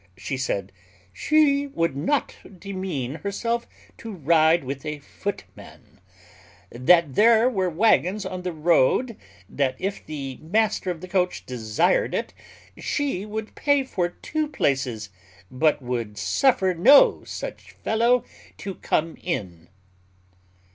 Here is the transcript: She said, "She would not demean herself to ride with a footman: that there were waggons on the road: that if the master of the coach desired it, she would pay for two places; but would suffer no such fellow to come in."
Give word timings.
She 0.17 0.35
said, 0.35 0.71
"She 1.13 1.67
would 1.67 1.95
not 1.95 2.35
demean 2.57 3.19
herself 3.21 3.67
to 3.99 4.11
ride 4.11 4.63
with 4.63 4.83
a 4.83 4.97
footman: 4.97 5.99
that 6.71 7.13
there 7.13 7.47
were 7.47 7.69
waggons 7.69 8.25
on 8.25 8.41
the 8.41 8.51
road: 8.51 9.15
that 9.47 9.75
if 9.77 10.03
the 10.03 10.37
master 10.41 10.89
of 10.89 11.01
the 11.01 11.07
coach 11.07 11.45
desired 11.45 12.15
it, 12.15 12.33
she 12.75 13.27
would 13.27 13.53
pay 13.53 13.83
for 13.83 14.09
two 14.09 14.47
places; 14.47 15.11
but 15.51 15.83
would 15.83 16.17
suffer 16.17 16.73
no 16.73 17.23
such 17.23 17.73
fellow 17.73 18.23
to 18.57 18.73
come 18.73 19.17
in." 19.21 19.67